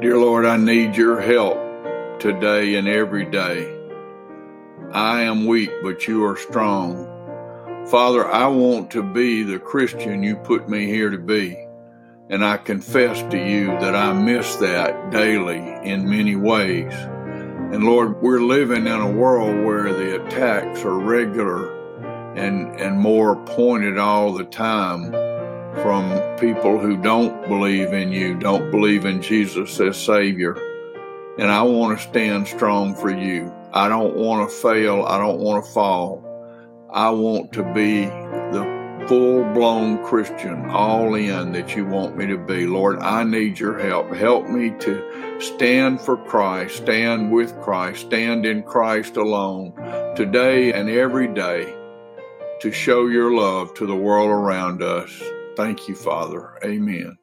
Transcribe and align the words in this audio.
Dear 0.00 0.16
Lord, 0.16 0.46
I 0.46 0.56
need 0.56 0.96
your 0.96 1.20
help 1.20 1.58
today 2.18 2.76
and 2.76 2.88
every 2.88 3.26
day. 3.26 3.78
I 4.90 5.22
am 5.22 5.44
weak, 5.44 5.70
but 5.82 6.08
you 6.08 6.24
are 6.24 6.36
strong. 6.36 7.06
Father, 7.88 8.26
I 8.26 8.46
want 8.46 8.90
to 8.92 9.02
be 9.02 9.42
the 9.42 9.58
Christian 9.58 10.22
you 10.22 10.36
put 10.36 10.66
me 10.66 10.86
here 10.86 11.10
to 11.10 11.18
be. 11.18 11.58
And 12.30 12.42
I 12.42 12.56
confess 12.56 13.20
to 13.30 13.36
you 13.36 13.66
that 13.66 13.94
I 13.94 14.14
miss 14.14 14.56
that 14.56 15.10
daily 15.10 15.58
in 15.84 16.08
many 16.08 16.36
ways. 16.36 16.94
And 16.94 17.84
Lord, 17.84 18.22
we're 18.22 18.40
living 18.40 18.86
in 18.86 19.00
a 19.00 19.10
world 19.10 19.62
where 19.62 19.92
the 19.92 20.24
attacks 20.24 20.84
are 20.86 20.98
regular 20.98 22.34
and, 22.34 22.80
and 22.80 22.98
more 22.98 23.36
pointed 23.44 23.98
all 23.98 24.32
the 24.32 24.44
time 24.44 25.12
from 25.76 26.38
people 26.38 26.78
who 26.78 26.96
don't 26.96 27.48
believe 27.48 27.92
in 27.92 28.12
you, 28.12 28.38
don't 28.38 28.70
believe 28.70 29.04
in 29.04 29.22
Jesus 29.22 29.80
as 29.80 29.96
Savior. 29.96 30.56
And 31.38 31.50
I 31.50 31.62
want 31.62 31.98
to 31.98 32.08
stand 32.08 32.46
strong 32.46 32.94
for 32.94 33.10
you. 33.10 33.52
I 33.72 33.88
don't 33.88 34.14
want 34.14 34.48
to 34.48 34.54
fail. 34.54 35.04
I 35.04 35.18
don't 35.18 35.38
want 35.38 35.64
to 35.64 35.70
fall. 35.70 36.22
I 36.92 37.08
want 37.10 37.52
to 37.54 37.62
be 37.72 38.04
the 38.04 39.04
full 39.08 39.42
blown 39.54 40.04
Christian, 40.04 40.68
all 40.70 41.14
in 41.14 41.52
that 41.52 41.74
you 41.74 41.86
want 41.86 42.16
me 42.16 42.26
to 42.26 42.36
be. 42.36 42.66
Lord, 42.66 42.98
I 43.00 43.24
need 43.24 43.58
your 43.58 43.78
help. 43.78 44.14
Help 44.14 44.48
me 44.48 44.72
to 44.80 45.40
stand 45.40 46.00
for 46.00 46.16
Christ, 46.16 46.76
stand 46.76 47.32
with 47.32 47.58
Christ, 47.62 48.02
stand 48.02 48.44
in 48.44 48.62
Christ 48.62 49.16
alone 49.16 49.72
today 50.16 50.72
and 50.72 50.90
every 50.90 51.32
day 51.32 51.74
to 52.60 52.70
show 52.70 53.06
your 53.06 53.34
love 53.34 53.74
to 53.74 53.86
the 53.86 53.96
world 53.96 54.30
around 54.30 54.82
us. 54.82 55.10
Thank 55.56 55.88
you, 55.88 55.94
Father. 55.94 56.58
Amen. 56.64 57.16